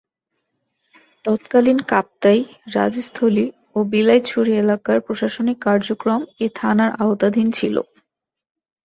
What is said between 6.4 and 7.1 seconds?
এ থানার